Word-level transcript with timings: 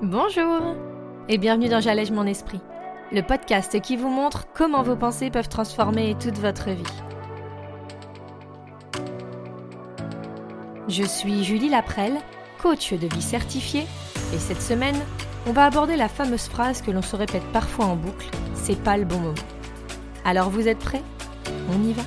Bonjour 0.00 0.76
et 1.28 1.38
bienvenue 1.38 1.68
dans 1.68 1.80
J'allège 1.80 2.12
mon 2.12 2.24
esprit, 2.24 2.60
le 3.10 3.20
podcast 3.20 3.80
qui 3.80 3.96
vous 3.96 4.08
montre 4.08 4.46
comment 4.54 4.84
vos 4.84 4.94
pensées 4.94 5.28
peuvent 5.28 5.48
transformer 5.48 6.14
toute 6.20 6.38
votre 6.38 6.70
vie. 6.70 6.84
Je 10.86 11.02
suis 11.02 11.42
Julie 11.42 11.68
Laprelle, 11.68 12.18
coach 12.62 12.92
de 12.92 13.12
vie 13.12 13.20
certifiée, 13.20 13.86
et 14.32 14.38
cette 14.38 14.62
semaine, 14.62 14.98
on 15.48 15.52
va 15.52 15.64
aborder 15.64 15.96
la 15.96 16.08
fameuse 16.08 16.46
phrase 16.46 16.80
que 16.80 16.92
l'on 16.92 17.02
se 17.02 17.16
répète 17.16 17.44
parfois 17.52 17.86
en 17.86 17.96
boucle 17.96 18.28
c'est 18.54 18.80
pas 18.80 18.98
le 18.98 19.04
bon 19.04 19.18
moment. 19.18 19.34
Alors 20.24 20.48
vous 20.48 20.68
êtes 20.68 20.78
prêts? 20.78 21.02
On 21.70 21.82
y 21.82 21.92
va? 21.92 22.02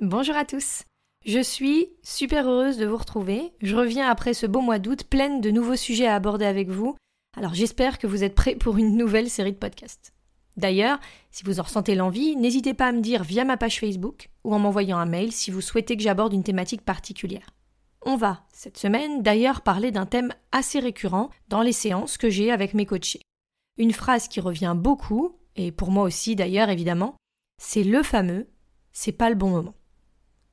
Bonjour 0.00 0.34
à 0.34 0.44
tous 0.44 0.82
je 1.26 1.40
suis 1.40 1.88
super 2.04 2.48
heureuse 2.48 2.78
de 2.78 2.86
vous 2.86 2.96
retrouver. 2.96 3.52
Je 3.60 3.74
reviens 3.74 4.08
après 4.08 4.32
ce 4.32 4.46
beau 4.46 4.60
mois 4.60 4.78
d'août 4.78 5.04
pleine 5.04 5.40
de 5.40 5.50
nouveaux 5.50 5.76
sujets 5.76 6.06
à 6.06 6.14
aborder 6.14 6.46
avec 6.46 6.68
vous. 6.68 6.96
Alors 7.36 7.52
j'espère 7.52 7.98
que 7.98 8.06
vous 8.06 8.22
êtes 8.22 8.36
prêts 8.36 8.54
pour 8.54 8.78
une 8.78 8.96
nouvelle 8.96 9.28
série 9.28 9.52
de 9.52 9.58
podcasts. 9.58 10.14
D'ailleurs, 10.56 10.98
si 11.32 11.44
vous 11.44 11.60
en 11.60 11.64
ressentez 11.64 11.96
l'envie, 11.96 12.36
n'hésitez 12.36 12.72
pas 12.72 12.86
à 12.86 12.92
me 12.92 13.02
dire 13.02 13.24
via 13.24 13.44
ma 13.44 13.56
page 13.56 13.80
Facebook 13.80 14.30
ou 14.44 14.54
en 14.54 14.60
m'envoyant 14.60 14.98
un 14.98 15.04
mail 15.04 15.32
si 15.32 15.50
vous 15.50 15.60
souhaitez 15.60 15.96
que 15.96 16.02
j'aborde 16.02 16.32
une 16.32 16.44
thématique 16.44 16.82
particulière. 16.82 17.50
On 18.02 18.16
va, 18.16 18.44
cette 18.52 18.78
semaine, 18.78 19.22
d'ailleurs 19.22 19.62
parler 19.62 19.90
d'un 19.90 20.06
thème 20.06 20.32
assez 20.52 20.78
récurrent 20.78 21.30
dans 21.48 21.60
les 21.60 21.72
séances 21.72 22.18
que 22.18 22.30
j'ai 22.30 22.52
avec 22.52 22.72
mes 22.72 22.86
coachés. 22.86 23.20
Une 23.78 23.92
phrase 23.92 24.28
qui 24.28 24.40
revient 24.40 24.74
beaucoup, 24.76 25.36
et 25.56 25.72
pour 25.72 25.90
moi 25.90 26.04
aussi 26.04 26.36
d'ailleurs 26.36 26.70
évidemment, 26.70 27.16
c'est 27.60 27.84
le 27.84 28.02
fameux 28.02 28.46
c'est 28.96 29.12
pas 29.12 29.28
le 29.28 29.36
bon 29.36 29.50
moment. 29.50 29.74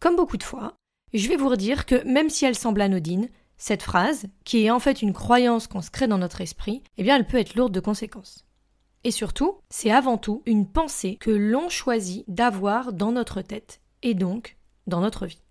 Comme 0.04 0.18
beaucoup 0.18 0.36
de 0.36 0.44
fois, 0.44 0.76
je 1.14 1.30
vais 1.30 1.38
vous 1.38 1.48
redire 1.48 1.86
que 1.86 2.04
même 2.04 2.30
si 2.30 2.44
elle 2.44 2.58
semble 2.58 2.82
anodine, 2.82 3.30
cette 3.56 3.84
phrase, 3.84 4.26
qui 4.44 4.66
est 4.66 4.70
en 4.70 4.82
fait 4.82 5.02
une 5.02 5.14
croyance 5.14 5.68
qu'on 5.68 5.82
se 5.82 5.92
crée 5.92 6.08
dans 6.08 6.18
notre 6.18 6.42
esprit, 6.42 6.84
eh 6.98 7.04
bien 7.04 7.16
elle 7.16 7.26
peut 7.26 7.38
être 7.38 7.56
lourde 7.56 7.72
de 7.72 7.80
conséquences. 7.80 8.46
Et 9.06 9.12
surtout, 9.12 9.60
c'est 9.70 9.92
avant 9.92 10.18
tout 10.18 10.44
une 10.46 10.70
pensée 10.70 11.16
que 11.16 11.32
l'on 11.32 11.70
choisit 11.70 12.26
d'avoir 12.28 12.92
dans 12.92 13.14
notre 13.14 13.42
tête, 13.42 13.80
et 14.02 14.14
donc 14.14 14.58
dans 14.88 15.00
notre 15.00 15.26
vie. 15.26 15.42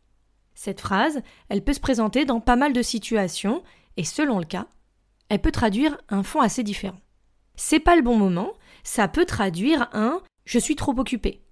Cette 0.55 0.83
phrase, 0.83 1.23
elle 1.49 1.65
peut 1.65 1.73
se 1.73 1.81
présenter 1.81 2.27
dans 2.27 2.41
pas 2.41 2.57
mal 2.57 2.75
de 2.75 2.83
situations, 2.83 3.63
et 3.97 4.05
selon 4.05 4.39
le 4.39 4.45
cas, 4.45 4.67
elle 5.31 5.41
peut 5.41 5.51
traduire 5.51 5.97
un 6.11 6.23
fond 6.23 6.43
assez 6.43 6.63
différent. 6.63 7.01
C'est 7.55 7.81
pas 7.81 7.97
le 7.97 8.03
bon 8.03 8.19
moment, 8.19 8.53
ça 8.85 9.09
peut 9.09 9.25
traduire 9.25 9.89
un 9.95 10.21
je 10.45 10.59
suis 10.59 10.77
trop 10.77 10.93
occupé, 11.01 11.43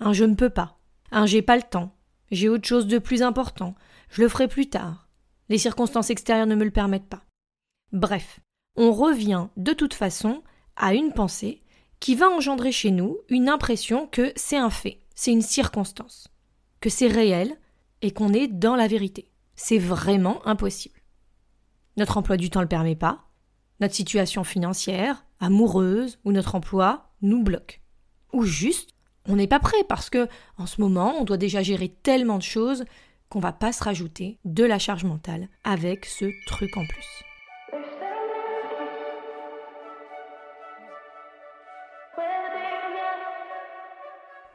un 0.00 0.12
je 0.12 0.24
ne 0.24 0.34
peux 0.34 0.50
pas, 0.50 0.80
un 1.12 1.24
j'ai 1.24 1.42
pas 1.42 1.54
le 1.54 1.62
temps, 1.62 1.94
j'ai 2.30 2.48
autre 2.48 2.66
chose 2.66 2.86
de 2.86 2.98
plus 2.98 3.22
important. 3.22 3.74
Je 4.10 4.22
le 4.22 4.28
ferai 4.28 4.48
plus 4.48 4.68
tard. 4.68 5.08
Les 5.48 5.58
circonstances 5.58 6.10
extérieures 6.10 6.46
ne 6.46 6.54
me 6.54 6.64
le 6.64 6.70
permettent 6.70 7.08
pas. 7.08 7.24
Bref, 7.92 8.40
on 8.76 8.92
revient 8.92 9.48
de 9.56 9.72
toute 9.72 9.94
façon 9.94 10.42
à 10.76 10.94
une 10.94 11.12
pensée 11.12 11.62
qui 12.00 12.14
va 12.14 12.28
engendrer 12.28 12.72
chez 12.72 12.90
nous 12.90 13.18
une 13.28 13.48
impression 13.48 14.06
que 14.06 14.32
c'est 14.36 14.56
un 14.56 14.70
fait, 14.70 15.00
c'est 15.14 15.32
une 15.32 15.42
circonstance, 15.42 16.28
que 16.80 16.90
c'est 16.90 17.08
réel 17.08 17.58
et 18.02 18.12
qu'on 18.12 18.32
est 18.32 18.46
dans 18.46 18.76
la 18.76 18.86
vérité. 18.86 19.30
C'est 19.56 19.78
vraiment 19.78 20.46
impossible. 20.46 21.00
Notre 21.96 22.18
emploi 22.18 22.36
du 22.36 22.50
temps 22.50 22.60
ne 22.60 22.64
le 22.64 22.68
permet 22.68 22.94
pas, 22.94 23.24
notre 23.80 23.94
situation 23.94 24.44
financière, 24.44 25.24
amoureuse 25.40 26.18
ou 26.24 26.32
notre 26.32 26.54
emploi 26.54 27.10
nous 27.22 27.42
bloque. 27.42 27.80
Ou 28.32 28.44
juste, 28.44 28.90
on 29.28 29.36
n'est 29.36 29.46
pas 29.46 29.60
prêt 29.60 29.84
parce 29.88 30.10
que, 30.10 30.26
en 30.56 30.66
ce 30.66 30.80
moment, 30.80 31.14
on 31.20 31.24
doit 31.24 31.36
déjà 31.36 31.62
gérer 31.62 31.88
tellement 32.02 32.38
de 32.38 32.42
choses 32.42 32.84
qu'on 33.28 33.40
va 33.40 33.52
pas 33.52 33.72
se 33.72 33.84
rajouter 33.84 34.38
de 34.44 34.64
la 34.64 34.78
charge 34.78 35.04
mentale 35.04 35.48
avec 35.64 36.06
ce 36.06 36.24
truc 36.46 36.76
en 36.76 36.86
plus. 36.86 37.24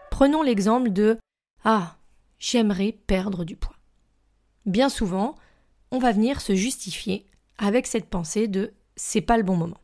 Prenons 0.10 0.42
l'exemple 0.42 0.92
de 0.92 1.18
Ah, 1.64 1.98
j'aimerais 2.40 2.98
perdre 3.06 3.46
du 3.46 3.56
poids. 3.56 3.76
Bien 4.66 4.90
souvent, 4.90 5.36
on 5.92 6.00
va 6.00 6.12
venir 6.12 6.42
se 6.42 6.56
justifier 6.56 7.28
avec 7.58 7.86
cette 7.86 8.10
pensée 8.10 8.48
de 8.48 8.74
c'est 8.96 9.22
pas 9.22 9.38
le 9.38 9.44
bon 9.44 9.56
moment. 9.56 9.80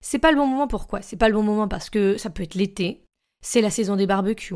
C'est 0.00 0.18
pas 0.18 0.30
le 0.30 0.36
bon 0.36 0.46
moment 0.46 0.68
pourquoi? 0.68 1.02
C'est 1.02 1.16
pas 1.16 1.28
le 1.28 1.34
bon 1.34 1.42
moment 1.42 1.66
parce 1.66 1.90
que 1.90 2.16
ça 2.16 2.30
peut 2.30 2.42
être 2.44 2.54
l'été, 2.54 3.04
c'est 3.40 3.60
la 3.60 3.70
saison 3.70 3.96
des 3.96 4.06
barbecues. 4.06 4.54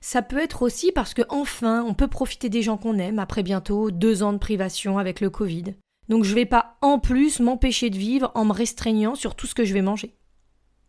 Ça 0.00 0.22
peut 0.22 0.38
être 0.38 0.62
aussi 0.62 0.92
parce 0.92 1.12
que 1.12 1.22
enfin 1.28 1.84
on 1.86 1.94
peut 1.94 2.08
profiter 2.08 2.48
des 2.48 2.62
gens 2.62 2.78
qu'on 2.78 2.98
aime 2.98 3.18
après 3.18 3.42
bientôt 3.42 3.90
deux 3.90 4.22
ans 4.22 4.32
de 4.32 4.38
privation 4.38 4.98
avec 4.98 5.20
le 5.20 5.28
Covid. 5.28 5.74
Donc 6.08 6.24
je 6.24 6.34
vais 6.34 6.46
pas 6.46 6.78
en 6.80 6.98
plus 6.98 7.40
m'empêcher 7.40 7.90
de 7.90 7.98
vivre 7.98 8.32
en 8.34 8.46
me 8.46 8.52
restreignant 8.52 9.14
sur 9.14 9.34
tout 9.34 9.46
ce 9.46 9.54
que 9.54 9.64
je 9.64 9.74
vais 9.74 9.82
manger. 9.82 10.16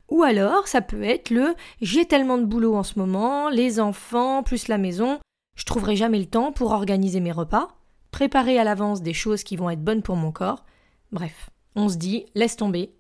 Ou 0.09 0.24
alors 0.24 0.68
ça 0.68 0.82
peut 0.82 1.04
être 1.04 1.30
le 1.30 1.56
j'ai 1.82 2.06
tellement 2.06 2.38
de 2.38 2.46
boulot 2.46 2.76
en 2.76 2.84
ce 2.84 2.98
moment, 2.98 3.50
les 3.50 3.80
enfants 3.80 4.44
plus 4.44 4.70
la 4.70 4.78
maison, 4.78 5.20
je 5.58 5.66
trouverai 5.66 5.96
jamais 5.96 6.20
le 6.20 6.26
temps 6.26 6.53
pour 6.53 6.72
organiser 6.72 7.20
mes 7.20 7.32
repas, 7.32 7.78
préparer 8.12 8.58
à 8.59 8.64
l'avance 8.64 9.02
des 9.02 9.14
choses 9.14 9.44
qui 9.44 9.58
vont 9.58 9.70
être 9.70 9.84
bonnes 9.84 10.03
pour 10.03 10.16
mon 10.16 10.32
corps. 10.32 10.66
Bref, 11.12 11.50
on 11.76 11.90
se 11.90 11.98
dit 11.98 12.26
laisse 12.34 12.56
tomber, 12.56 12.96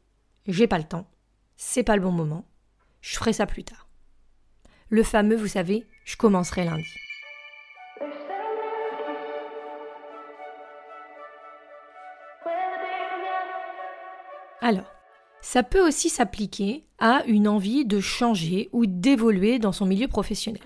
j'ai 0.45 0.67
pas 0.67 0.77
le 0.77 0.83
temps, 0.83 1.07
c'est 1.55 1.83
pas 1.83 1.95
le 1.95 2.01
bon 2.01 2.11
moment, 2.11 2.45
je 2.99 3.15
ferai 3.15 3.33
ça 3.33 3.45
plus 3.45 3.63
tard 3.63 3.90
le 4.91 5.03
fameux, 5.03 5.37
vous 5.37 5.47
savez, 5.47 5.87
je 6.03 6.17
commencerai 6.17 6.65
lundi. 6.65 6.83
Alors, 14.59 14.93
ça 15.41 15.63
peut 15.63 15.85
aussi 15.87 16.09
s'appliquer 16.09 16.85
à 16.99 17.23
une 17.25 17.47
envie 17.47 17.85
de 17.85 18.01
changer 18.01 18.69
ou 18.73 18.85
d'évoluer 18.85 19.59
dans 19.59 19.71
son 19.71 19.85
milieu 19.85 20.09
professionnel. 20.09 20.61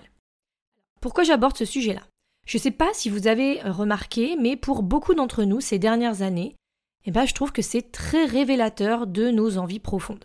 Pourquoi 1.00 1.22
j'aborde 1.22 1.56
ce 1.56 1.64
sujet-là? 1.64 2.02
Je 2.46 2.58
ne 2.58 2.62
sais 2.62 2.72
pas 2.72 2.92
si 2.92 3.08
vous 3.08 3.28
avez 3.28 3.62
remarqué, 3.62 4.36
mais 4.38 4.56
pour 4.56 4.82
beaucoup 4.82 5.14
d'entre 5.14 5.44
nous 5.44 5.60
ces 5.60 5.78
dernières 5.78 6.22
années, 6.22 6.56
eh 7.04 7.12
ben, 7.12 7.26
je 7.26 7.34
trouve 7.34 7.52
que 7.52 7.62
c'est 7.62 7.92
très 7.92 8.24
révélateur 8.24 9.06
de 9.06 9.30
nos 9.30 9.56
envies 9.56 9.78
profondes. 9.78 10.24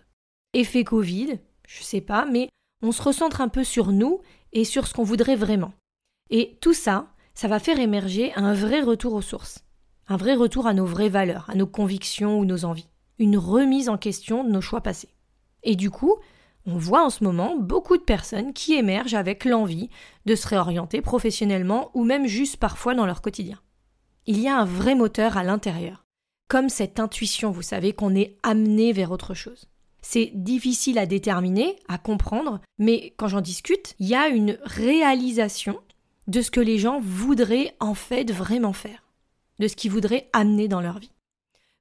Effet 0.54 0.84
Covid, 0.84 1.40
je 1.68 1.80
ne 1.80 1.86
sais 1.86 2.02
pas, 2.02 2.26
mais 2.26 2.50
on 2.82 2.92
se 2.92 3.02
recentre 3.02 3.42
un 3.42 3.48
peu 3.48 3.64
sur 3.64 3.92
nous 3.92 4.22
et 4.54 4.66
sur 4.66 4.88
ce 4.88 4.94
qu'on 4.94 5.04
voudrait 5.04 5.36
vraiment. 5.36 5.74
Et 6.30 6.58
tout 6.62 6.74
ça, 6.74 7.08
ça 7.34 7.48
va 7.48 7.60
faire 7.60 7.80
émerger 7.80 8.34
un 8.36 8.54
vrai 8.54 8.82
retour 8.82 9.14
aux 9.14 9.22
sources, 9.22 9.64
un 10.08 10.18
vrai 10.18 10.36
retour 10.36 10.68
à 10.68 10.74
nos 10.74 10.86
vraies 10.86 11.10
valeurs, 11.10 11.50
à 11.50 11.56
nos 11.56 11.68
convictions 11.68 12.40
ou 12.40 12.46
nos 12.46 12.66
envies, 12.66 12.90
une 13.20 13.38
remise 13.38 13.90
en 13.90 13.98
question 13.98 14.44
de 14.44 14.50
nos 14.50 14.62
choix 14.62 14.82
passés. 14.82 15.10
Et 15.64 15.76
du 15.76 15.90
coup, 15.90 16.16
on 16.66 16.78
voit 16.78 17.06
en 17.06 17.10
ce 17.10 17.24
moment 17.24 17.56
beaucoup 17.58 17.98
de 17.98 18.04
personnes 18.04 18.54
qui 18.54 18.74
émergent 18.74 19.16
avec 19.16 19.46
l'envie 19.46 19.90
de 20.26 20.36
se 20.36 20.48
réorienter 20.48 21.02
professionnellement 21.02 21.90
ou 21.94 22.04
même 22.04 22.28
juste 22.28 22.58
parfois 22.58 22.94
dans 22.94 23.06
leur 23.06 23.22
quotidien. 23.22 23.60
Il 24.28 24.40
y 24.40 24.48
a 24.48 24.58
un 24.58 24.66
vrai 24.66 24.94
moteur 24.94 25.38
à 25.38 25.44
l'intérieur, 25.44 26.06
comme 26.48 26.70
cette 26.70 27.00
intuition, 27.00 27.50
vous 27.50 27.64
savez, 27.64 27.94
qu'on 27.94 28.14
est 28.14 28.38
amené 28.44 28.94
vers 28.94 29.12
autre 29.12 29.34
chose. 29.34 29.71
C'est 30.02 30.32
difficile 30.34 30.98
à 30.98 31.06
déterminer, 31.06 31.76
à 31.88 31.98
comprendre, 31.98 32.60
mais 32.80 33.14
quand 33.18 33.28
j'en 33.28 33.42
discute, 33.42 33.96
il 34.00 34.08
y 34.08 34.16
a 34.16 34.28
une 34.28 34.58
réalisation 34.64 35.80
de 36.28 36.42
ce 36.42 36.52
que 36.52 36.60
les 36.60 36.78
gens 36.78 37.00
voudraient 37.00 37.76
en 37.80 37.94
fait 37.94 38.32
vraiment 38.32 38.74
faire, 38.74 39.04
de 39.60 39.68
ce 39.68 39.76
qu'ils 39.76 39.92
voudraient 39.92 40.30
amener 40.34 40.68
dans 40.68 40.82
leur 40.82 41.00
vie. 41.00 41.12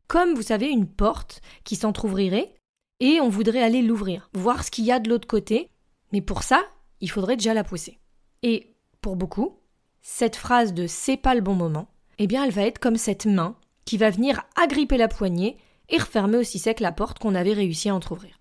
Comme 0.07 0.35
vous 0.35 0.43
savez, 0.43 0.69
une 0.69 0.89
porte 0.89 1.41
qui 1.65 1.77
s'entr'ouvrirait 1.77 2.55
et 3.01 3.21
on 3.21 3.29
voudrait 3.29 3.63
aller 3.63 3.81
l'ouvrir, 3.81 4.29
voir 4.35 4.65
ce 4.65 4.71
qu'il 4.71 4.85
y 4.85 4.93
a 4.93 4.99
de 4.99 5.09
l'autre 5.09 5.29
côté, 5.29 5.69
mais 6.13 6.21
pour 6.21 6.43
ça, 6.43 6.63
il 7.01 7.11
faudrait 7.11 7.37
déjà 7.37 7.55
la 7.55 7.65
pousser. 7.65 7.99
Et 8.43 8.75
pour 9.01 9.17
beaucoup, 9.17 9.57
cette 10.03 10.37
phrase 10.37 10.75
de 10.75 10.87
c'est 10.87 11.17
pas 11.17 11.35
le 11.35 11.41
bon 11.41 11.55
moment, 11.55 11.89
eh 12.19 12.27
bien 12.27 12.45
elle 12.45 12.53
va 12.53 12.63
être 12.63 12.79
comme 12.79 12.97
cette 12.97 13.27
main 13.27 13.57
qui 13.85 13.97
va 13.97 14.11
venir 14.11 14.43
agripper 14.57 14.97
la 14.97 15.09
poignée 15.09 15.57
et 15.91 15.99
refermer 15.99 16.39
aussi 16.39 16.59
sec 16.59 16.81
la 16.81 16.93
porte 16.93 17.19
qu'on 17.19 17.35
avait 17.35 17.53
réussi 17.53 17.89
à 17.89 17.95
entr'ouvrir. 17.95 18.41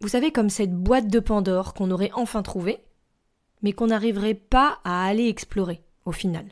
Vous 0.00 0.08
savez, 0.08 0.32
comme 0.32 0.50
cette 0.50 0.74
boîte 0.74 1.08
de 1.08 1.20
Pandore 1.20 1.74
qu'on 1.74 1.90
aurait 1.90 2.10
enfin 2.14 2.42
trouvée, 2.42 2.78
mais 3.62 3.72
qu'on 3.72 3.88
n'arriverait 3.88 4.34
pas 4.34 4.80
à 4.84 5.04
aller 5.04 5.28
explorer, 5.28 5.82
au 6.04 6.12
final, 6.12 6.46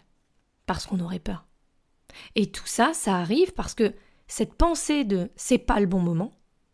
parce 0.66 0.86
qu'on 0.86 1.00
aurait 1.00 1.18
peur. 1.18 1.46
Et 2.34 2.50
tout 2.50 2.66
ça, 2.66 2.92
ça 2.92 3.16
arrive 3.16 3.52
parce 3.52 3.74
que 3.74 3.94
cette 4.26 4.54
pensée 4.54 5.04
de 5.04 5.30
c'est 5.36 5.58
pas 5.58 5.80
le 5.80 5.86
bon 5.86 6.00
moment, 6.00 6.32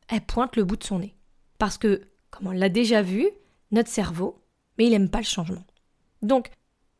elle 0.08 0.24
pointe 0.24 0.56
le 0.56 0.64
bout 0.64 0.76
de 0.76 0.84
son 0.84 1.00
nez. 1.00 1.14
Parce 1.58 1.78
que, 1.78 2.02
comme 2.30 2.48
on 2.48 2.52
l'a 2.52 2.68
déjà 2.68 3.02
vu, 3.02 3.28
notre 3.70 3.90
cerveau, 3.90 4.42
mais 4.78 4.86
il 4.86 4.90
n'aime 4.90 5.10
pas 5.10 5.18
le 5.18 5.24
changement. 5.24 5.64
Donc, 6.22 6.50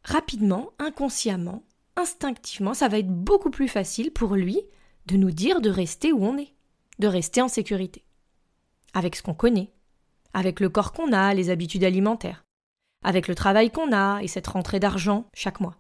rapidement, 0.05 0.73
inconsciemment, 0.79 1.65
instinctivement, 1.97 2.75
ça 2.75 2.89
va 2.89 2.99
être 2.99 3.11
beaucoup 3.11 3.51
plus 3.51 3.69
facile 3.69 4.13
pour 4.13 4.35
lui 4.35 4.61
de 5.07 5.17
nous 5.17 5.31
dire 5.31 5.61
de 5.61 5.71
rester 5.71 6.13
où 6.13 6.25
on 6.25 6.39
est, 6.39 6.55
de 6.99 7.07
rester 7.07 7.43
en 7.43 7.49
sécurité. 7.49 8.05
Avec 8.95 9.17
ce 9.17 9.23
qu'on 9.23 9.35
connaît, 9.35 9.73
avec 10.35 10.61
le 10.61 10.69
corps 10.69 10.93
qu'on 10.93 11.13
a, 11.13 11.35
les 11.35 11.51
habitudes 11.51 11.85
alimentaires, 11.85 12.45
avec 13.03 13.29
le 13.29 13.35
travail 13.35 13.71
qu'on 13.71 13.93
a 13.93 14.21
et 14.23 14.29
cette 14.29 14.47
rentrée 14.47 14.81
d'argent 14.81 15.29
chaque 15.35 15.61
mois, 15.61 15.77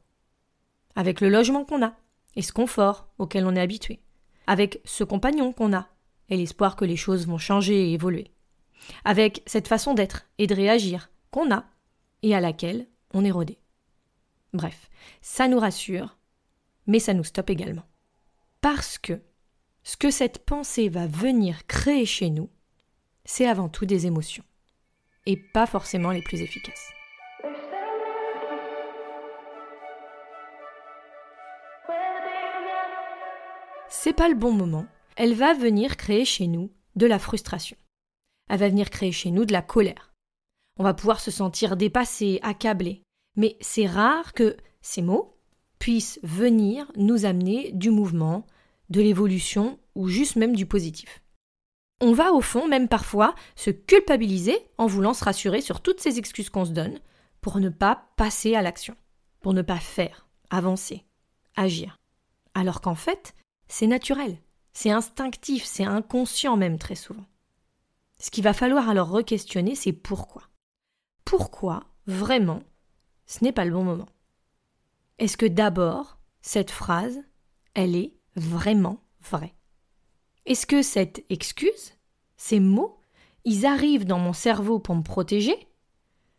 avec 0.96 1.20
le 1.20 1.28
logement 1.28 1.64
qu'on 1.64 1.84
a 1.84 1.94
et 2.36 2.42
ce 2.42 2.52
confort 2.52 3.08
auquel 3.18 3.46
on 3.46 3.54
est 3.54 3.60
habitué, 3.60 4.00
avec 4.46 4.80
ce 4.84 5.04
compagnon 5.04 5.52
qu'on 5.52 5.72
a 5.72 5.88
et 6.28 6.36
l'espoir 6.36 6.76
que 6.76 6.84
les 6.84 6.96
choses 6.96 7.26
vont 7.26 7.38
changer 7.38 7.90
et 7.90 7.92
évoluer, 7.92 8.30
avec 9.04 9.42
cette 9.46 9.68
façon 9.68 9.94
d'être 9.94 10.26
et 10.38 10.46
de 10.46 10.54
réagir 10.54 11.10
qu'on 11.30 11.52
a 11.52 11.64
et 12.22 12.34
à 12.34 12.40
laquelle 12.40 12.86
on 13.14 13.24
est 13.24 13.30
rodé. 13.30 13.58
Bref, 14.52 14.90
ça 15.20 15.48
nous 15.48 15.58
rassure, 15.58 16.18
mais 16.86 16.98
ça 16.98 17.14
nous 17.14 17.24
stoppe 17.24 17.50
également. 17.50 17.84
Parce 18.62 18.96
que 18.96 19.20
ce 19.82 19.96
que 19.96 20.12
cette 20.12 20.46
pensée 20.46 20.88
va 20.88 21.08
venir 21.08 21.66
créer 21.66 22.06
chez 22.06 22.30
nous, 22.30 22.48
c'est 23.24 23.48
avant 23.48 23.68
tout 23.68 23.86
des 23.86 24.06
émotions, 24.06 24.44
et 25.26 25.36
pas 25.36 25.66
forcément 25.66 26.12
les 26.12 26.22
plus 26.22 26.42
efficaces. 26.42 26.92
C'est 33.88 34.12
pas 34.12 34.28
le 34.28 34.36
bon 34.36 34.52
moment, 34.52 34.86
elle 35.16 35.34
va 35.34 35.54
venir 35.54 35.96
créer 35.96 36.24
chez 36.24 36.46
nous 36.46 36.72
de 36.94 37.06
la 37.06 37.18
frustration. 37.18 37.76
Elle 38.48 38.60
va 38.60 38.68
venir 38.68 38.90
créer 38.90 39.10
chez 39.10 39.32
nous 39.32 39.44
de 39.44 39.52
la 39.52 39.62
colère. 39.62 40.14
On 40.78 40.84
va 40.84 40.94
pouvoir 40.94 41.18
se 41.18 41.32
sentir 41.32 41.76
dépassé, 41.76 42.38
accablé. 42.42 43.02
Mais 43.34 43.56
c'est 43.60 43.86
rare 43.86 44.32
que 44.34 44.56
ces 44.82 45.02
mots 45.02 45.31
puissent 45.82 46.20
venir 46.22 46.86
nous 46.94 47.24
amener 47.24 47.72
du 47.72 47.90
mouvement, 47.90 48.46
de 48.88 49.00
l'évolution 49.00 49.80
ou 49.96 50.06
juste 50.06 50.36
même 50.36 50.54
du 50.54 50.64
positif. 50.64 51.24
On 52.00 52.12
va 52.12 52.32
au 52.32 52.40
fond 52.40 52.68
même 52.68 52.86
parfois 52.86 53.34
se 53.56 53.70
culpabiliser 53.70 54.56
en 54.78 54.86
voulant 54.86 55.12
se 55.12 55.24
rassurer 55.24 55.60
sur 55.60 55.80
toutes 55.80 55.98
ces 55.98 56.20
excuses 56.20 56.50
qu'on 56.50 56.64
se 56.64 56.70
donne 56.70 57.00
pour 57.40 57.58
ne 57.58 57.68
pas 57.68 58.04
passer 58.16 58.54
à 58.54 58.62
l'action, 58.62 58.94
pour 59.40 59.54
ne 59.54 59.62
pas 59.62 59.80
faire, 59.80 60.28
avancer, 60.50 61.04
agir. 61.56 61.98
Alors 62.54 62.80
qu'en 62.80 62.94
fait, 62.94 63.34
c'est 63.66 63.88
naturel, 63.88 64.36
c'est 64.72 64.92
instinctif, 64.92 65.64
c'est 65.64 65.82
inconscient 65.82 66.56
même 66.56 66.78
très 66.78 66.94
souvent. 66.94 67.26
Ce 68.20 68.30
qu'il 68.30 68.44
va 68.44 68.52
falloir 68.52 68.88
alors 68.88 69.10
re-questionner, 69.10 69.74
c'est 69.74 69.92
pourquoi. 69.92 70.42
Pourquoi, 71.24 71.82
vraiment, 72.06 72.62
ce 73.26 73.42
n'est 73.42 73.50
pas 73.50 73.64
le 73.64 73.72
bon 73.72 73.82
moment 73.82 74.06
Est-ce 75.22 75.36
que 75.36 75.46
d'abord, 75.46 76.18
cette 76.40 76.72
phrase, 76.72 77.22
elle 77.74 77.94
est 77.94 78.12
vraiment 78.34 79.04
vraie? 79.20 79.54
Est-ce 80.46 80.66
que 80.66 80.82
cette 80.82 81.24
excuse, 81.30 81.92
ces 82.36 82.58
mots, 82.58 82.98
ils 83.44 83.64
arrivent 83.64 84.04
dans 84.04 84.18
mon 84.18 84.32
cerveau 84.32 84.80
pour 84.80 84.96
me 84.96 85.04
protéger? 85.04 85.54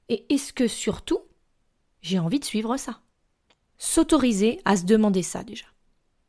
Et 0.10 0.26
est-ce 0.28 0.52
que 0.52 0.68
surtout, 0.68 1.20
j'ai 2.02 2.20
envie 2.20 2.42
de 2.42 2.44
suivre 2.44 2.76
ça? 2.76 3.00
S'autoriser 3.78 4.60
à 4.66 4.76
se 4.76 4.84
demander 4.84 5.24
ça 5.24 5.46
déjà. 5.46 5.68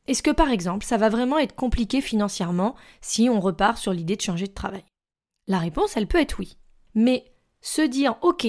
Est-ce 0.06 0.22
que 0.22 0.30
par 0.30 0.50
exemple, 0.50 0.84
ça 0.84 0.96
va 0.96 1.08
vraiment 1.08 1.40
être 1.40 1.56
compliqué 1.56 2.00
financièrement 2.00 2.76
si 3.00 3.28
on 3.28 3.40
repart 3.40 3.78
sur 3.78 3.92
l'idée 3.92 4.14
de 4.14 4.22
changer 4.22 4.46
de 4.46 4.54
travail? 4.54 4.84
La 5.48 5.58
réponse, 5.58 5.96
elle 5.96 6.06
peut 6.06 6.20
être 6.20 6.38
oui. 6.38 6.56
Mais 6.94 7.34
se 7.62 7.82
dire, 7.82 8.16
OK, 8.22 8.46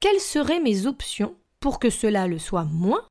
quelles 0.00 0.20
seraient 0.20 0.60
mes 0.60 0.86
options 0.86 1.36
pour 1.60 1.78
que 1.78 1.90
cela 1.90 2.26
le 2.26 2.38
soit 2.38 2.64
moins 2.64 3.06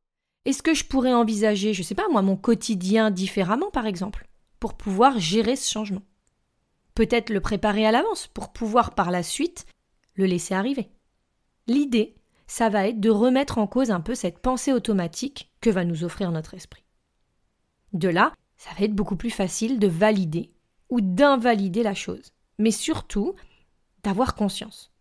Est-ce 0.45 0.63
que 0.63 0.73
je 0.73 0.85
pourrais 0.85 1.13
envisager, 1.13 1.73
je 1.73 1.83
sais 1.83 1.95
pas 1.95 2.07
moi, 2.09 2.21
mon 2.21 2.35
quotidien 2.35 3.11
différemment 3.11 3.69
par 3.69 3.85
exemple, 3.85 4.27
pour 4.59 4.73
pouvoir 4.75 5.19
gérer 5.19 5.55
ce 5.55 5.71
changement? 5.71 6.01
Peut-être 6.95 7.29
le 7.29 7.41
préparer 7.41 7.85
à 7.85 7.91
l'avance 7.91 8.27
pour 8.27 8.51
pouvoir 8.51 8.95
par 8.95 9.11
la 9.11 9.23
suite 9.23 9.65
le 10.15 10.25
laisser 10.25 10.53
arriver. 10.53 10.89
L'idée, 11.67 12.15
ça 12.47 12.69
va 12.69 12.88
être 12.88 12.99
de 12.99 13.09
remettre 13.09 13.59
en 13.59 13.67
cause 13.67 13.91
un 13.91 14.01
peu 14.01 14.15
cette 14.15 14.39
pensée 14.39 14.73
automatique 14.73 15.51
que 15.61 15.69
va 15.69 15.85
nous 15.85 16.03
offrir 16.03 16.31
notre 16.31 16.53
esprit. 16.53 16.83
De 17.94 18.09
là, 18.09 18.33
ça 18.57 18.71
va 18.77 18.85
être 18.85 18.95
beaucoup 18.95 19.15
plus 19.15 19.29
facile 19.29 19.79
de 19.79 19.87
valider 19.87 20.51
ou 20.89 21.01
d'invalider 21.01 21.83
la 21.83 21.94
chose, 21.94 22.33
mais 22.57 22.71
surtout 22.71 23.35
d'avoir 24.03 24.35
conscience. 24.35 24.91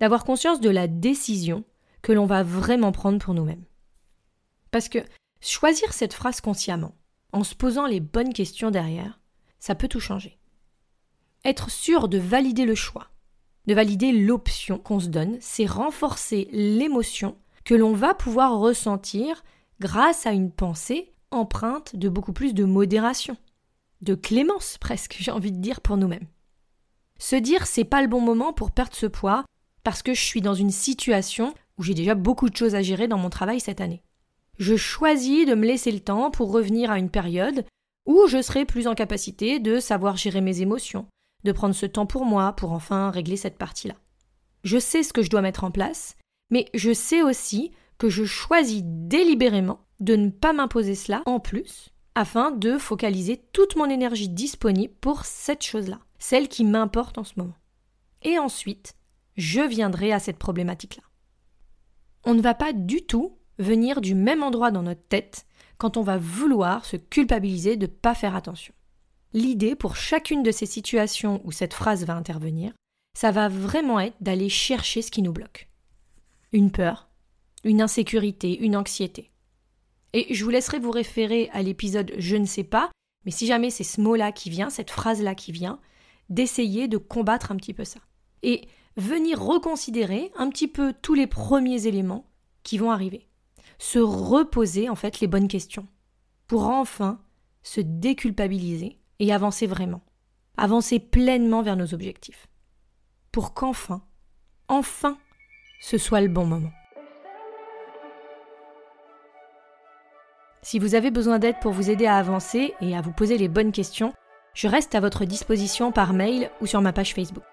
D'avoir 0.00 0.24
conscience 0.24 0.60
de 0.60 0.70
la 0.70 0.88
décision 0.88 1.64
que 2.02 2.12
l'on 2.12 2.26
va 2.26 2.42
vraiment 2.42 2.92
prendre 2.92 3.18
pour 3.18 3.34
nous-mêmes. 3.34 3.64
Parce 4.76 4.90
que 4.90 4.98
choisir 5.40 5.94
cette 5.94 6.12
phrase 6.12 6.42
consciemment, 6.42 6.94
en 7.32 7.44
se 7.44 7.54
posant 7.54 7.86
les 7.86 7.98
bonnes 7.98 8.34
questions 8.34 8.70
derrière, 8.70 9.18
ça 9.58 9.74
peut 9.74 9.88
tout 9.88 10.00
changer. 10.00 10.38
Être 11.46 11.70
sûr 11.70 12.08
de 12.08 12.18
valider 12.18 12.66
le 12.66 12.74
choix, 12.74 13.08
de 13.66 13.72
valider 13.72 14.12
l'option 14.12 14.76
qu'on 14.76 15.00
se 15.00 15.06
donne, 15.06 15.38
c'est 15.40 15.64
renforcer 15.64 16.50
l'émotion 16.52 17.38
que 17.64 17.74
l'on 17.74 17.94
va 17.94 18.12
pouvoir 18.12 18.58
ressentir 18.58 19.44
grâce 19.80 20.26
à 20.26 20.32
une 20.32 20.52
pensée 20.52 21.14
empreinte 21.30 21.96
de 21.96 22.10
beaucoup 22.10 22.34
plus 22.34 22.52
de 22.52 22.64
modération, 22.64 23.38
de 24.02 24.14
clémence 24.14 24.76
presque, 24.76 25.16
j'ai 25.20 25.30
envie 25.30 25.52
de 25.52 25.62
dire, 25.62 25.80
pour 25.80 25.96
nous-mêmes. 25.96 26.28
Se 27.18 27.36
dire 27.36 27.66
c'est 27.66 27.84
pas 27.84 28.02
le 28.02 28.08
bon 28.08 28.20
moment 28.20 28.52
pour 28.52 28.72
perdre 28.72 28.94
ce 28.94 29.06
poids 29.06 29.46
parce 29.84 30.02
que 30.02 30.12
je 30.12 30.20
suis 30.20 30.42
dans 30.42 30.52
une 30.52 30.70
situation 30.70 31.54
où 31.78 31.82
j'ai 31.82 31.94
déjà 31.94 32.14
beaucoup 32.14 32.50
de 32.50 32.56
choses 32.56 32.74
à 32.74 32.82
gérer 32.82 33.08
dans 33.08 33.16
mon 33.16 33.30
travail 33.30 33.58
cette 33.58 33.80
année. 33.80 34.02
Je 34.58 34.76
choisis 34.76 35.46
de 35.46 35.54
me 35.54 35.66
laisser 35.66 35.92
le 35.92 36.00
temps 36.00 36.30
pour 36.30 36.50
revenir 36.50 36.90
à 36.90 36.98
une 36.98 37.10
période 37.10 37.64
où 38.06 38.26
je 38.28 38.40
serai 38.40 38.64
plus 38.64 38.86
en 38.86 38.94
capacité 38.94 39.58
de 39.58 39.80
savoir 39.80 40.16
gérer 40.16 40.40
mes 40.40 40.62
émotions, 40.62 41.06
de 41.44 41.52
prendre 41.52 41.74
ce 41.74 41.86
temps 41.86 42.06
pour 42.06 42.24
moi 42.24 42.52
pour 42.52 42.72
enfin 42.72 43.10
régler 43.10 43.36
cette 43.36 43.58
partie-là. 43.58 43.96
Je 44.64 44.78
sais 44.78 45.02
ce 45.02 45.12
que 45.12 45.22
je 45.22 45.30
dois 45.30 45.42
mettre 45.42 45.64
en 45.64 45.70
place, 45.70 46.16
mais 46.50 46.66
je 46.74 46.92
sais 46.92 47.22
aussi 47.22 47.72
que 47.98 48.08
je 48.08 48.24
choisis 48.24 48.82
délibérément 48.84 49.80
de 50.00 50.16
ne 50.16 50.30
pas 50.30 50.52
m'imposer 50.52 50.94
cela 50.94 51.22
en 51.26 51.40
plus, 51.40 51.90
afin 52.14 52.50
de 52.50 52.78
focaliser 52.78 53.42
toute 53.52 53.76
mon 53.76 53.88
énergie 53.88 54.28
disponible 54.28 54.94
pour 55.00 55.24
cette 55.24 55.62
chose-là, 55.62 56.00
celle 56.18 56.48
qui 56.48 56.64
m'importe 56.64 57.18
en 57.18 57.24
ce 57.24 57.34
moment. 57.36 57.56
Et 58.22 58.38
ensuite, 58.38 58.94
je 59.36 59.60
viendrai 59.60 60.12
à 60.12 60.18
cette 60.18 60.38
problématique-là. 60.38 61.02
On 62.24 62.34
ne 62.34 62.42
va 62.42 62.54
pas 62.54 62.72
du 62.72 63.02
tout 63.02 63.36
venir 63.58 64.00
du 64.00 64.14
même 64.14 64.42
endroit 64.42 64.70
dans 64.70 64.82
notre 64.82 65.06
tête 65.08 65.46
quand 65.78 65.96
on 65.96 66.02
va 66.02 66.18
vouloir 66.18 66.84
se 66.84 66.96
culpabiliser 66.96 67.76
de 67.76 67.86
ne 67.86 67.90
pas 67.90 68.14
faire 68.14 68.34
attention. 68.34 68.74
L'idée 69.32 69.74
pour 69.74 69.96
chacune 69.96 70.42
de 70.42 70.50
ces 70.50 70.66
situations 70.66 71.40
où 71.44 71.52
cette 71.52 71.74
phrase 71.74 72.04
va 72.04 72.14
intervenir, 72.14 72.72
ça 73.16 73.30
va 73.30 73.48
vraiment 73.48 74.00
être 74.00 74.16
d'aller 74.20 74.48
chercher 74.48 75.02
ce 75.02 75.10
qui 75.10 75.22
nous 75.22 75.32
bloque. 75.32 75.68
Une 76.52 76.70
peur, 76.70 77.08
une 77.64 77.82
insécurité, 77.82 78.58
une 78.58 78.76
anxiété. 78.76 79.30
Et 80.12 80.32
je 80.34 80.44
vous 80.44 80.50
laisserai 80.50 80.78
vous 80.78 80.90
référer 80.90 81.50
à 81.52 81.62
l'épisode 81.62 82.12
Je 82.16 82.36
ne 82.36 82.46
sais 82.46 82.64
pas, 82.64 82.90
mais 83.24 83.30
si 83.30 83.46
jamais 83.46 83.70
c'est 83.70 83.84
ce 83.84 84.00
mot-là 84.00 84.32
qui 84.32 84.50
vient, 84.50 84.70
cette 84.70 84.90
phrase-là 84.90 85.34
qui 85.34 85.52
vient, 85.52 85.80
d'essayer 86.30 86.88
de 86.88 86.96
combattre 86.96 87.52
un 87.52 87.56
petit 87.56 87.74
peu 87.74 87.84
ça. 87.84 88.00
Et 88.42 88.68
venir 88.96 89.42
reconsidérer 89.42 90.32
un 90.36 90.48
petit 90.48 90.68
peu 90.68 90.94
tous 91.02 91.14
les 91.14 91.26
premiers 91.26 91.86
éléments 91.86 92.30
qui 92.62 92.78
vont 92.78 92.90
arriver. 92.90 93.25
Se 93.78 93.98
reposer 93.98 94.88
en 94.88 94.94
fait 94.94 95.20
les 95.20 95.26
bonnes 95.26 95.48
questions. 95.48 95.86
Pour 96.46 96.68
enfin 96.68 97.20
se 97.62 97.80
déculpabiliser 97.80 98.98
et 99.18 99.32
avancer 99.32 99.66
vraiment. 99.66 100.02
Avancer 100.56 100.98
pleinement 100.98 101.62
vers 101.62 101.76
nos 101.76 101.94
objectifs. 101.94 102.46
Pour 103.32 103.54
qu'enfin, 103.54 104.02
enfin, 104.68 105.18
ce 105.80 105.98
soit 105.98 106.20
le 106.20 106.28
bon 106.28 106.46
moment. 106.46 106.72
Si 110.62 110.78
vous 110.78 110.94
avez 110.94 111.10
besoin 111.10 111.38
d'aide 111.38 111.60
pour 111.60 111.72
vous 111.72 111.90
aider 111.90 112.06
à 112.06 112.16
avancer 112.16 112.74
et 112.80 112.96
à 112.96 113.00
vous 113.00 113.12
poser 113.12 113.38
les 113.38 113.48
bonnes 113.48 113.72
questions, 113.72 114.12
je 114.54 114.68
reste 114.68 114.94
à 114.94 115.00
votre 115.00 115.24
disposition 115.24 115.92
par 115.92 116.12
mail 116.12 116.50
ou 116.60 116.66
sur 116.66 116.80
ma 116.80 116.92
page 116.92 117.14
Facebook. 117.14 117.44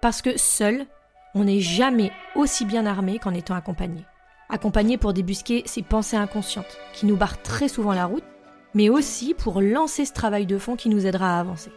Parce 0.00 0.22
que 0.22 0.38
seul, 0.38 0.86
on 1.34 1.44
n'est 1.44 1.60
jamais 1.60 2.12
aussi 2.34 2.64
bien 2.64 2.86
armé 2.86 3.18
qu'en 3.18 3.34
étant 3.34 3.54
accompagné. 3.54 4.04
Accompagné 4.48 4.96
pour 4.96 5.12
débusquer 5.12 5.64
ces 5.66 5.82
pensées 5.82 6.16
inconscientes 6.16 6.78
qui 6.92 7.06
nous 7.06 7.16
barrent 7.16 7.42
très 7.42 7.66
souvent 7.68 7.92
la 7.92 8.06
route, 8.06 8.22
mais 8.74 8.88
aussi 8.88 9.34
pour 9.34 9.60
lancer 9.60 10.04
ce 10.04 10.12
travail 10.12 10.46
de 10.46 10.58
fond 10.58 10.76
qui 10.76 10.88
nous 10.88 11.04
aidera 11.06 11.36
à 11.36 11.40
avancer. 11.40 11.72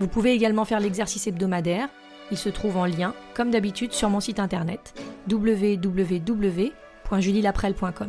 Vous 0.00 0.08
pouvez 0.08 0.32
également 0.32 0.66
faire 0.66 0.80
l'exercice 0.80 1.26
hebdomadaire. 1.26 1.88
Il 2.30 2.36
se 2.36 2.50
trouve 2.50 2.76
en 2.76 2.84
lien, 2.86 3.14
comme 3.34 3.50
d'habitude, 3.50 3.92
sur 3.92 4.10
mon 4.10 4.20
site 4.20 4.38
internet 4.40 4.94
www.julielaprel.com. 5.30 8.08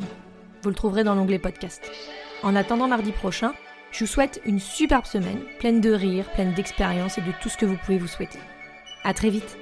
Vous 0.62 0.70
le 0.70 0.76
trouverez 0.76 1.04
dans 1.04 1.16
l'onglet 1.16 1.40
podcast. 1.40 1.82
En 2.42 2.56
attendant 2.56 2.88
mardi 2.88 3.12
prochain, 3.12 3.54
je 3.92 4.00
vous 4.00 4.08
souhaite 4.08 4.42
une 4.46 4.60
superbe 4.60 5.06
semaine, 5.06 5.44
pleine 5.60 5.80
de 5.80 5.92
rire, 5.92 6.26
pleine 6.32 6.54
d'expérience 6.54 7.18
et 7.18 7.22
de 7.22 7.32
tout 7.42 7.50
ce 7.50 7.58
que 7.58 7.66
vous 7.66 7.78
pouvez 7.86 7.98
vous 7.98 8.08
souhaiter. 8.08 8.40
À 9.04 9.14
très 9.14 9.30
vite! 9.30 9.58